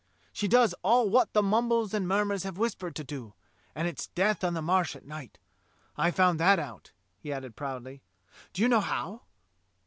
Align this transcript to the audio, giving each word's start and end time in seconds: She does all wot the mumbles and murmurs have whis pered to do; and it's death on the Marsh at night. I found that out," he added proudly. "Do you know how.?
She 0.33 0.47
does 0.47 0.73
all 0.81 1.11
wot 1.11 1.33
the 1.33 1.43
mumbles 1.43 1.93
and 1.93 2.07
murmurs 2.07 2.41
have 2.41 2.57
whis 2.57 2.73
pered 2.73 2.95
to 2.95 3.03
do; 3.03 3.35
and 3.75 3.87
it's 3.87 4.07
death 4.07 4.43
on 4.43 4.55
the 4.55 4.61
Marsh 4.63 4.95
at 4.95 5.05
night. 5.05 5.37
I 5.95 6.09
found 6.09 6.39
that 6.39 6.57
out," 6.57 6.91
he 7.19 7.31
added 7.31 7.55
proudly. 7.55 8.01
"Do 8.51 8.63
you 8.63 8.67
know 8.67 8.81
how.? 8.81 9.21